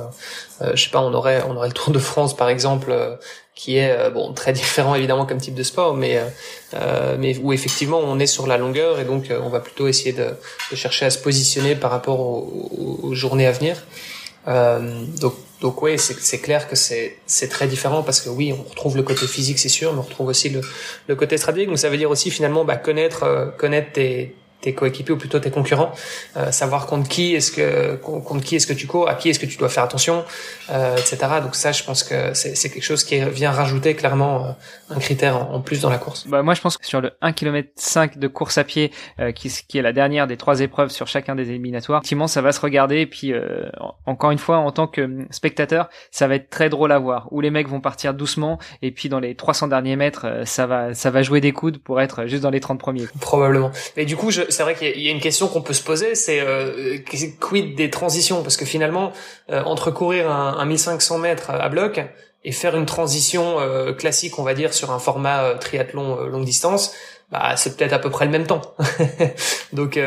euh, 0.61 0.75
je 0.75 0.83
sais 0.83 0.91
pas, 0.91 1.01
on 1.01 1.13
aurait 1.15 1.43
on 1.49 1.55
aurait 1.55 1.69
le 1.69 1.73
Tour 1.73 1.91
de 1.91 1.99
France 1.99 2.37
par 2.37 2.49
exemple 2.49 2.93
qui 3.57 3.77
est 3.77 3.91
euh, 3.91 4.09
bon 4.09 4.31
très 4.33 4.53
différent 4.61 4.95
évidemment 4.95 5.25
comme 5.25 5.39
type 5.39 5.55
de 5.55 5.63
sport, 5.63 5.95
mais 5.95 6.17
euh, 6.17 6.29
euh, 6.75 7.17
mais 7.19 7.37
où 7.39 7.51
effectivement 7.51 7.99
on 7.99 8.19
est 8.19 8.27
sur 8.27 8.47
la 8.47 8.57
longueur 8.57 8.99
et 8.99 9.03
donc 9.03 9.25
on 9.29 9.49
va 9.49 9.59
plutôt 9.59 9.87
essayer 9.87 10.13
de, 10.13 10.29
de, 10.71 10.75
chercher 10.75 11.05
à 11.05 11.09
se 11.09 11.17
positionner 11.17 11.75
par 11.75 11.91
rapport 11.91 12.19
aux, 12.21 12.99
aux 13.03 13.13
journées 13.13 13.47
à 13.47 13.51
venir. 13.51 13.83
donc 15.19 15.33
donc 15.59 15.81
oui, 15.81 15.97
c'est 15.97 16.37
clair 16.37 16.67
que 16.69 16.75
c'est 16.75 17.17
c'est 17.25 17.47
très 17.47 17.65
différent 17.65 18.03
parce 18.03 18.21
que 18.21 18.29
oui, 18.29 18.53
on 18.53 18.61
retrouve 18.61 18.95
le 18.95 19.01
côté 19.01 19.25
physique, 19.25 19.57
c'est 19.57 19.69
sûr, 19.69 19.91
mais 19.91 19.97
on 19.97 20.03
retrouve 20.03 20.27
aussi 20.27 20.49
le, 20.49 20.61
le 21.07 21.15
côté 21.15 21.35
stratégique. 21.35 21.69
Donc 21.69 21.79
ça 21.79 21.89
veut 21.89 21.97
dire 21.97 22.11
aussi 22.11 22.29
finalement 22.29 22.63
bah, 22.63 22.75
connaître 22.77 23.55
connaître 23.57 23.93
tes 23.93 24.35
tes 24.61 24.73
coéquipiers 24.73 25.13
ou 25.13 25.17
plutôt 25.17 25.39
tes 25.39 25.51
concurrents, 25.51 25.91
euh, 26.35 26.51
savoir 26.51 26.87
contre 26.87 27.07
qui 27.07 27.35
est-ce 27.35 27.51
que 27.51 27.95
contre 27.95 28.43
qui 28.43 28.55
est-ce 28.55 28.67
que 28.67 28.73
tu 28.73 28.87
cours, 28.87 29.07
à 29.09 29.15
qui 29.15 29.29
est-ce 29.29 29.39
que 29.39 29.45
tu 29.45 29.57
dois 29.57 29.69
faire 29.69 29.83
attention, 29.83 30.25
euh, 30.71 30.95
etc. 30.97 31.17
Donc 31.43 31.55
ça, 31.55 31.71
je 31.71 31.83
pense 31.83 32.03
que 32.03 32.33
c'est 32.33 32.69
quelque 32.69 32.83
chose 32.83 33.03
qui 33.03 33.19
vient 33.19 33.51
rajouter 33.51 33.95
clairement 33.95 34.45
euh, 34.45 34.95
un 34.95 34.99
critère 34.99 35.35
en, 35.51 35.59
plus 35.61 35.81
dans 35.81 35.89
la 35.89 35.97
course. 35.97 36.27
Bah 36.27 36.43
moi, 36.43 36.53
je 36.53 36.61
pense 36.61 36.77
que 36.77 36.85
sur 36.85 37.01
le 37.01 37.11
1 37.21 37.33
km 37.33 37.69
5 37.75 38.17
de 38.17 38.27
course 38.27 38.57
à 38.57 38.63
pied, 38.63 38.91
euh, 39.19 39.31
qui, 39.31 39.51
qui 39.67 39.77
est 39.77 39.81
la 39.81 39.93
dernière 39.93 40.27
des 40.27 40.37
trois 40.37 40.61
épreuves 40.61 40.89
sur 40.89 41.07
chacun 41.07 41.35
des 41.35 41.49
éliminatoires, 41.49 41.99
effectivement, 41.99 42.27
ça 42.27 42.41
va 42.41 42.51
se 42.51 42.59
regarder. 42.59 42.99
Et 42.99 43.07
puis 43.07 43.33
euh, 43.33 43.69
encore 44.05 44.31
une 44.31 44.37
fois, 44.37 44.57
en 44.57 44.71
tant 44.71 44.87
que 44.87 45.01
hum, 45.01 45.27
spectateur, 45.31 45.89
ça 46.11 46.27
va 46.27 46.35
être 46.35 46.49
très 46.49 46.69
drôle 46.69 46.91
à 46.91 46.99
voir. 46.99 47.27
Où 47.31 47.41
les 47.41 47.49
mecs 47.49 47.67
vont 47.67 47.81
partir 47.81 48.13
doucement 48.13 48.59
et 48.81 48.91
puis 48.91 49.09
dans 49.09 49.19
les 49.19 49.35
300 49.35 49.67
derniers 49.67 49.95
mètres, 49.95 50.41
ça 50.45 50.65
va 50.65 50.93
ça 50.93 51.11
va 51.11 51.21
jouer 51.21 51.41
des 51.41 51.51
coudes 51.51 51.79
pour 51.79 51.99
être 52.01 52.25
juste 52.25 52.43
dans 52.43 52.49
les 52.49 52.59
30 52.59 52.79
premiers. 52.79 53.07
Probablement. 53.19 53.71
Mais 53.95 54.05
du 54.05 54.15
coup, 54.15 54.31
je, 54.31 54.46
c'est 54.49 54.63
vrai 54.63 54.75
qu'il 54.75 54.99
y 55.01 55.07
a 55.07 55.11
une 55.11 55.19
question 55.19 55.47
qu'on 55.47 55.61
peut 55.61 55.73
se 55.73 55.83
poser, 55.83 56.15
c'est 56.15 56.39
euh, 56.39 56.97
quid 57.39 57.75
des 57.75 57.89
transitions? 57.89 58.43
Parce 58.43 58.57
que 58.57 58.65
finalement, 58.65 59.11
euh, 59.51 59.63
entre 59.63 59.91
courir 59.91 60.29
un, 60.31 60.57
un 60.57 60.65
1500 60.65 61.17
mètres 61.17 61.49
à 61.49 61.69
bloc 61.69 62.01
et 62.43 62.51
faire 62.51 62.75
une 62.75 62.85
transition 62.85 63.59
euh, 63.59 63.93
classique, 63.93 64.39
on 64.39 64.43
va 64.43 64.53
dire, 64.53 64.73
sur 64.73 64.91
un 64.91 64.99
format 64.99 65.43
euh, 65.43 65.57
triathlon 65.57 66.25
longue 66.27 66.45
distance, 66.45 66.93
bah, 67.31 67.57
c'est 67.57 67.75
peut-être 67.75 67.93
à 67.93 67.99
peu 67.99 68.09
près 68.09 68.25
le 68.25 68.31
même 68.31 68.47
temps. 68.47 68.61
Donc, 69.73 69.99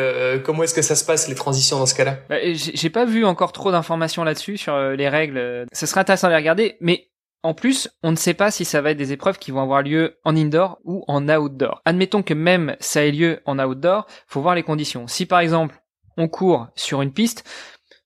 comment 0.45 0.63
est-ce 0.63 0.73
que 0.73 0.81
ça 0.81 0.95
se 0.95 1.05
passe 1.05 1.29
les 1.29 1.35
transitions 1.35 1.79
dans 1.79 1.85
ce 1.85 1.95
cas-là? 1.95 2.17
Bah, 2.31 2.37
J'ai 2.55 2.89
pas 2.89 3.05
vu 3.05 3.27
encore 3.27 3.53
trop 3.53 3.71
d'informations 3.71 4.25
là-dessus 4.25 4.57
sur 4.57 4.79
les 4.79 5.09
règles. 5.09 5.67
Ce 5.71 5.85
serait 5.85 6.01
intéressant 6.01 6.29
de 6.29 6.33
les 6.33 6.39
regarder, 6.39 6.77
mais 6.81 7.10
en 7.43 7.55
plus, 7.55 7.89
on 8.03 8.11
ne 8.11 8.17
sait 8.17 8.35
pas 8.35 8.51
si 8.51 8.65
ça 8.65 8.81
va 8.81 8.91
être 8.91 8.99
des 8.99 9.13
épreuves 9.13 9.39
qui 9.39 9.51
vont 9.51 9.63
avoir 9.63 9.83
lieu 9.83 10.19
en 10.25 10.37
indoor 10.37 10.79
ou 10.85 11.05
en 11.09 11.29
outdoor. 11.29 11.81
Admettons 11.85 12.23
que 12.23 12.35
même 12.35 12.77
ça 12.81 13.05
ait 13.05 13.13
lieu 13.13 13.41
en 13.47 13.59
outdoor, 13.59 14.07
faut 14.27 14.43
voir 14.43 14.55
les 14.55 14.63
conditions. 14.63 15.07
Si 15.07 15.27
par 15.27 15.41
exemple, 15.41 15.81
on 16.17 16.29
court 16.29 16.69
sur 16.75 17.03
une 17.03 17.13
piste, 17.13 17.45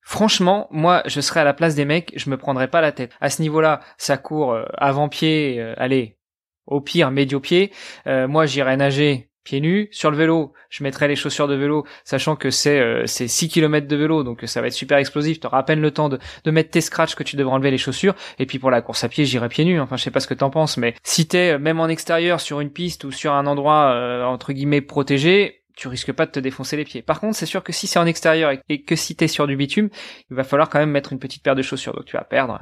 Franchement, 0.07 0.69
moi, 0.71 1.03
je 1.07 1.23
serais 1.23 1.41
à 1.41 1.45
la 1.45 1.55
place 1.55 1.75
des 1.75 1.87
mecs, 1.87 2.13
je 2.15 2.29
me 2.29 2.37
prendrais 2.37 2.69
pas 2.69 2.83
la 2.83 2.93
tête. 2.93 3.13
À 3.23 3.31
ce 3.31 3.41
niveau-là, 3.41 3.81
ça 3.97 4.19
court 4.19 4.53
euh, 4.53 4.67
avant-pied, 4.77 5.59
euh, 5.59 5.73
allez, 5.79 6.19
au 6.67 6.83
pire 6.83 7.11
médio-pied. 7.11 7.73
Euh, 8.07 8.29
moi, 8.29 8.45
j'irai 8.45 8.77
nager 8.77 9.31
pieds 9.45 9.61
nus 9.61 9.89
sur 9.93 10.11
le 10.11 10.17
vélo. 10.17 10.53
Je 10.71 10.83
mettrai 10.83 11.07
les 11.07 11.17
chaussures 11.17 11.47
de 11.47 11.55
vélo, 11.55 11.87
sachant 12.05 12.35
que 12.35 12.51
c'est 12.51 12.81
euh, 12.81 13.07
c'est 13.07 13.29
6 13.29 13.49
km 13.49 13.87
de 13.87 13.97
vélo, 13.97 14.25
donc 14.25 14.43
ça 14.47 14.61
va 14.61 14.67
être 14.67 14.73
super 14.73 14.99
explosif. 14.99 15.39
Tu 15.39 15.47
auras 15.47 15.59
à 15.59 15.63
peine 15.63 15.81
le 15.81 15.91
temps 15.91 16.09
de, 16.09 16.19
de 16.45 16.51
mettre 16.51 16.71
tes 16.71 16.81
scratchs 16.81 17.15
que 17.15 17.23
tu 17.23 17.37
devras 17.37 17.55
enlever 17.55 17.71
les 17.71 17.79
chaussures. 17.79 18.15
Et 18.39 18.47
puis 18.47 18.59
pour 18.59 18.71
la 18.71 18.83
course 18.83 19.05
à 19.05 19.09
pied, 19.09 19.25
j'irai 19.25 19.49
pieds 19.49 19.65
nus. 19.65 19.81
Enfin, 19.81 19.97
je 19.97 20.03
sais 20.03 20.11
pas 20.11 20.21
ce 20.21 20.27
que 20.27 20.35
t'en 20.35 20.51
penses, 20.51 20.77
mais 20.77 20.95
si 21.05 21.27
t'es 21.27 21.55
euh, 21.55 21.59
même 21.59 21.79
en 21.79 21.89
extérieur 21.89 22.41
sur 22.41 22.61
une 22.61 22.71
piste 22.71 23.05
ou 23.05 23.13
sur 23.13 23.33
un 23.33 23.47
endroit 23.47 23.93
euh, 23.93 24.25
entre 24.25 24.53
guillemets 24.53 24.81
protégé, 24.81 25.63
tu 25.77 25.89
risques 25.89 26.13
pas 26.13 26.27
de 26.27 26.31
te 26.31 26.41
défoncer 26.41 26.77
les 26.77 26.85
pieds. 26.85 27.03
Par 27.03 27.21
contre, 27.21 27.37
c'est 27.37 27.47
sûr 27.47 27.63
que 27.63 27.73
si 27.73 27.87
c'est 27.87 27.99
en 27.99 28.07
extérieur 28.07 28.51
et, 28.53 28.61
et 28.69 28.83
que 28.83 28.97
si 28.97 29.17
t'es 29.17 29.29
sur 29.29 29.47
du 29.47 29.57
bitume, 29.57 29.91
il 30.31 30.37
va 30.37 30.45
falloir 30.45 30.69
quand 30.69 30.79
même 30.79 30.91
mettre 30.91 31.13
une 31.13 31.19
petite 31.19 31.43
paire 31.43 31.57
de 31.57 31.63
chaussures. 31.63 31.95
Donc 31.95 32.05
tu 32.07 32.17
vas 32.17 32.25
perdre 32.25 32.61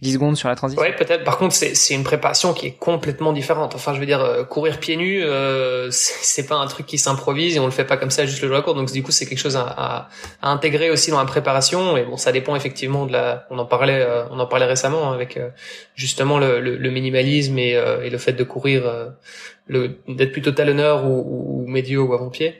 10 0.00 0.14
secondes 0.14 0.36
sur 0.38 0.48
la 0.48 0.56
transition. 0.56 0.80
Ouais, 0.80 0.96
peut-être. 0.96 1.22
Par 1.22 1.36
contre, 1.36 1.54
c'est 1.54 1.94
une 1.94 2.02
préparation 2.02 2.54
qui 2.54 2.66
est 2.66 2.72
complètement 2.72 3.34
différente. 3.34 3.74
Enfin, 3.74 3.92
je 3.92 4.00
veux 4.00 4.06
dire, 4.06 4.22
euh, 4.22 4.42
courir 4.42 4.80
pieds 4.80 4.96
nus, 4.96 5.22
euh, 5.22 5.88
c'est 5.90 6.46
pas 6.46 6.56
un 6.56 6.66
truc 6.66 6.86
qui 6.86 6.96
s'improvise 6.96 7.56
et 7.56 7.60
on 7.60 7.66
le 7.66 7.72
fait 7.72 7.84
pas 7.84 7.98
comme 7.98 8.10
ça 8.10 8.24
juste 8.24 8.40
le 8.40 8.48
jour 8.48 8.56
la 8.56 8.62
course. 8.62 8.76
Donc 8.76 8.90
du 8.90 9.02
coup, 9.02 9.12
c'est 9.12 9.26
quelque 9.26 9.38
chose 9.38 9.56
à, 9.56 9.66
à, 9.66 10.08
à 10.40 10.50
intégrer 10.50 10.90
aussi 10.90 11.10
dans 11.10 11.18
la 11.18 11.26
préparation. 11.26 11.98
Et 11.98 12.04
bon, 12.04 12.16
ça 12.16 12.32
dépend 12.32 12.56
effectivement 12.56 13.04
de 13.04 13.12
la. 13.12 13.46
On 13.50 13.58
en 13.58 13.66
parlait, 13.66 14.00
euh, 14.00 14.24
on 14.30 14.40
en 14.40 14.46
parlait 14.46 14.64
récemment 14.66 15.10
hein, 15.10 15.14
avec 15.14 15.36
euh, 15.36 15.50
justement 15.94 16.38
le, 16.38 16.60
le, 16.60 16.76
le 16.76 16.90
minimalisme 16.90 17.58
et, 17.58 17.76
euh, 17.76 18.02
et, 18.02 18.08
le 18.08 18.18
fait 18.18 18.32
de 18.32 18.44
courir 18.44 18.86
euh, 18.86 19.10
d'être 19.68 20.32
plutôt 20.32 20.52
talonneur 20.52 21.04
ou, 21.06 21.62
ou 21.62 21.66
médio 21.66 22.04
ou 22.04 22.14
avant-pied. 22.14 22.54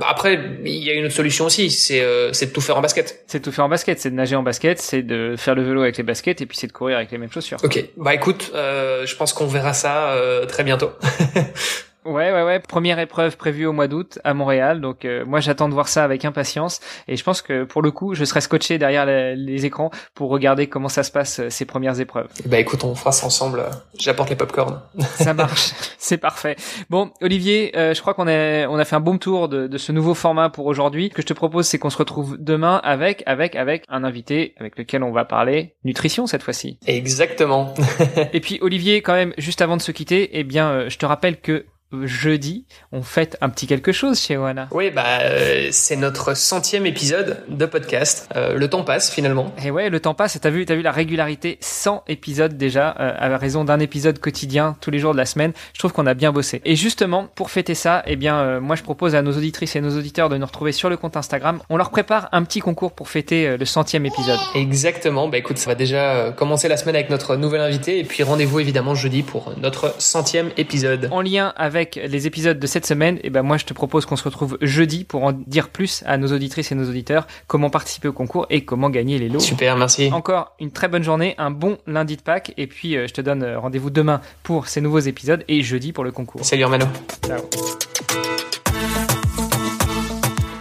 Après, 0.00 0.38
il 0.64 0.84
y 0.84 0.90
a 0.90 0.94
une 0.94 1.04
autre 1.04 1.14
solution 1.14 1.46
aussi, 1.46 1.70
c'est 1.70 2.00
euh, 2.00 2.30
de 2.30 2.46
tout 2.46 2.60
faire 2.60 2.76
en 2.76 2.80
basket. 2.80 3.24
C'est 3.26 3.40
de 3.40 3.44
tout 3.44 3.52
faire 3.52 3.64
en 3.64 3.68
basket, 3.68 4.00
c'est 4.00 4.10
de 4.10 4.14
nager 4.14 4.36
en 4.36 4.42
basket, 4.42 4.80
c'est 4.80 5.02
de 5.02 5.34
faire 5.36 5.54
le 5.54 5.62
vélo 5.62 5.82
avec 5.82 5.96
les 5.96 6.02
baskets 6.02 6.40
et 6.40 6.46
puis 6.46 6.56
c'est 6.56 6.66
de 6.66 6.72
courir 6.72 6.96
avec 6.96 7.10
les 7.10 7.18
mêmes 7.18 7.30
chaussures. 7.30 7.58
Ok, 7.62 7.84
bah 7.96 8.14
écoute, 8.14 8.52
euh, 8.54 9.06
je 9.06 9.16
pense 9.16 9.32
qu'on 9.32 9.46
verra 9.46 9.74
ça 9.74 10.12
euh, 10.12 10.46
très 10.46 10.64
bientôt. 10.64 10.90
Ouais, 12.06 12.32
ouais, 12.32 12.42
ouais. 12.42 12.60
Première 12.60 12.98
épreuve 12.98 13.36
prévue 13.36 13.66
au 13.66 13.72
mois 13.72 13.88
d'août 13.88 14.18
à 14.24 14.34
Montréal. 14.34 14.80
Donc 14.80 15.04
euh, 15.04 15.24
moi, 15.24 15.40
j'attends 15.40 15.68
de 15.68 15.74
voir 15.74 15.88
ça 15.88 16.04
avec 16.04 16.24
impatience. 16.24 16.80
Et 17.08 17.16
je 17.16 17.24
pense 17.24 17.42
que 17.42 17.64
pour 17.64 17.82
le 17.82 17.90
coup, 17.90 18.14
je 18.14 18.24
serai 18.24 18.40
scotché 18.40 18.78
derrière 18.78 19.06
les, 19.06 19.36
les 19.36 19.66
écrans 19.66 19.90
pour 20.14 20.30
regarder 20.30 20.66
comment 20.66 20.88
ça 20.88 21.02
se 21.02 21.10
passe 21.10 21.40
euh, 21.40 21.50
ces 21.50 21.64
premières 21.64 22.00
épreuves. 22.00 22.28
Bah 22.46 22.58
écoute, 22.58 22.84
on 22.84 22.94
fera 22.94 23.12
ça 23.12 23.26
ensemble. 23.26 23.64
J'apporte 23.98 24.30
les 24.30 24.36
popcorn. 24.36 24.80
ça 25.00 25.34
marche, 25.34 25.72
c'est 25.98 26.18
parfait. 26.18 26.56
Bon, 26.90 27.10
Olivier, 27.20 27.76
euh, 27.76 27.94
je 27.94 28.00
crois 28.00 28.14
qu'on 28.14 28.28
a 28.28 28.66
on 28.68 28.78
a 28.78 28.84
fait 28.84 28.96
un 28.96 29.00
bon 29.00 29.18
tour 29.18 29.48
de, 29.48 29.66
de 29.66 29.78
ce 29.78 29.92
nouveau 29.92 30.14
format 30.14 30.48
pour 30.48 30.66
aujourd'hui. 30.66 31.08
Ce 31.10 31.14
que 31.14 31.22
je 31.22 31.26
te 31.26 31.34
propose, 31.34 31.66
c'est 31.66 31.78
qu'on 31.78 31.90
se 31.90 31.98
retrouve 31.98 32.36
demain 32.38 32.80
avec 32.84 33.22
avec 33.26 33.56
avec 33.56 33.84
un 33.88 34.04
invité 34.04 34.54
avec 34.58 34.78
lequel 34.78 35.02
on 35.02 35.12
va 35.12 35.24
parler 35.24 35.74
nutrition 35.84 36.26
cette 36.26 36.42
fois-ci. 36.42 36.78
Exactement. 36.86 37.74
Et 38.32 38.40
puis 38.40 38.58
Olivier, 38.60 39.02
quand 39.02 39.14
même, 39.14 39.32
juste 39.38 39.62
avant 39.62 39.76
de 39.76 39.82
se 39.82 39.92
quitter, 39.92 40.30
eh 40.38 40.44
bien, 40.44 40.70
euh, 40.70 40.88
je 40.88 40.98
te 40.98 41.06
rappelle 41.06 41.40
que 41.40 41.66
jeudi, 42.02 42.66
on 42.92 43.02
fête 43.02 43.36
un 43.40 43.48
petit 43.48 43.66
quelque 43.66 43.92
chose 43.92 44.20
chez 44.20 44.36
Oana. 44.36 44.68
Oui, 44.72 44.90
bah 44.90 45.20
euh, 45.22 45.68
c'est 45.70 45.96
notre 45.96 46.34
centième 46.34 46.86
épisode 46.86 47.42
de 47.48 47.66
podcast. 47.66 48.28
Euh, 48.36 48.54
le 48.54 48.68
temps 48.68 48.84
passe 48.84 49.10
finalement. 49.10 49.52
Et 49.64 49.70
ouais, 49.70 49.88
le 49.88 50.00
temps 50.00 50.14
passe. 50.14 50.36
Et 50.36 50.40
t'as 50.40 50.50
vu, 50.50 50.66
t'as 50.66 50.74
vu 50.74 50.82
la 50.82 50.92
régularité? 50.92 51.58
100 51.60 52.04
épisodes 52.08 52.56
déjà 52.56 52.96
euh, 53.00 53.12
à 53.16 53.36
raison 53.36 53.64
d'un 53.64 53.80
épisode 53.80 54.18
quotidien 54.18 54.76
tous 54.80 54.90
les 54.90 54.98
jours 54.98 55.12
de 55.12 55.18
la 55.18 55.26
semaine. 55.26 55.52
Je 55.72 55.78
trouve 55.78 55.92
qu'on 55.92 56.06
a 56.06 56.14
bien 56.14 56.32
bossé. 56.32 56.60
Et 56.64 56.76
justement, 56.76 57.28
pour 57.34 57.50
fêter 57.50 57.74
ça, 57.74 58.02
eh 58.06 58.16
bien, 58.16 58.36
euh, 58.38 58.60
moi 58.60 58.76
je 58.76 58.82
propose 58.82 59.14
à 59.14 59.22
nos 59.22 59.32
auditrices 59.32 59.76
et 59.76 59.80
nos 59.80 59.96
auditeurs 59.96 60.28
de 60.28 60.36
nous 60.36 60.46
retrouver 60.46 60.72
sur 60.72 60.88
le 60.88 60.96
compte 60.96 61.16
Instagram. 61.16 61.60
On 61.70 61.76
leur 61.76 61.90
prépare 61.90 62.28
un 62.32 62.42
petit 62.44 62.60
concours 62.60 62.92
pour 62.92 63.08
fêter 63.08 63.46
euh, 63.46 63.56
le 63.56 63.64
centième 63.64 64.06
épisode. 64.06 64.38
Exactement. 64.54 65.28
Bah 65.28 65.38
écoute, 65.38 65.58
ça 65.58 65.70
va 65.70 65.74
déjà 65.74 66.14
euh, 66.14 66.32
commencer 66.32 66.68
la 66.68 66.76
semaine 66.76 66.96
avec 66.96 67.10
notre 67.10 67.36
nouvel 67.36 67.60
invité 67.60 67.98
et 67.98 68.04
puis 68.04 68.22
rendez-vous 68.22 68.60
évidemment 68.60 68.94
jeudi 68.94 69.22
pour 69.22 69.52
notre 69.58 69.94
centième 69.98 70.50
épisode. 70.56 71.08
En 71.12 71.20
lien 71.20 71.52
avec 71.56 71.75
les 71.96 72.26
épisodes 72.26 72.58
de 72.58 72.66
cette 72.66 72.86
semaine, 72.86 73.16
et 73.16 73.22
eh 73.24 73.30
ben 73.30 73.42
moi 73.42 73.56
je 73.56 73.64
te 73.64 73.74
propose 73.74 74.06
qu'on 74.06 74.16
se 74.16 74.24
retrouve 74.24 74.58
jeudi 74.60 75.04
pour 75.04 75.24
en 75.24 75.32
dire 75.32 75.68
plus 75.68 76.02
à 76.06 76.16
nos 76.16 76.32
auditrices 76.32 76.72
et 76.72 76.74
nos 76.74 76.88
auditeurs 76.88 77.26
comment 77.46 77.70
participer 77.70 78.08
au 78.08 78.12
concours 78.12 78.46
et 78.50 78.64
comment 78.64 78.90
gagner 78.90 79.18
les 79.18 79.28
lots. 79.28 79.40
Super, 79.40 79.76
merci. 79.76 80.10
Encore 80.12 80.54
une 80.60 80.70
très 80.70 80.88
bonne 80.88 81.02
journée, 81.02 81.34
un 81.38 81.50
bon 81.50 81.78
lundi 81.86 82.16
de 82.16 82.22
Pâques 82.22 82.52
et 82.56 82.66
puis 82.66 82.96
euh, 82.96 83.06
je 83.06 83.14
te 83.14 83.20
donne 83.20 83.44
rendez-vous 83.56 83.90
demain 83.90 84.20
pour 84.42 84.68
ces 84.68 84.80
nouveaux 84.80 84.98
épisodes 85.00 85.44
et 85.48 85.62
jeudi 85.62 85.92
pour 85.92 86.04
le 86.04 86.12
concours. 86.12 86.44
Salut 86.44 86.64
Romano. 86.64 86.86
Ciao. 87.24 87.40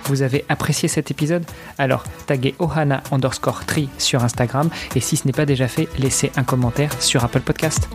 Vous 0.06 0.22
avez 0.22 0.46
apprécié 0.50 0.88
cet 0.88 1.12
épisode? 1.12 1.44
Alors 1.78 2.04
taguez 2.28 2.56
ohana 2.60 3.04
underscore 3.12 3.66
tri 3.66 3.90
sur 3.98 4.24
Instagram 4.24 4.70
et 4.96 5.00
si 5.00 5.18
ce 5.18 5.26
n'est 5.26 5.34
pas 5.34 5.46
déjà 5.46 5.68
fait, 5.68 5.88
laissez 5.98 6.32
un 6.36 6.44
commentaire 6.44 7.02
sur 7.02 7.24
Apple 7.24 7.42
Podcast. 7.42 7.90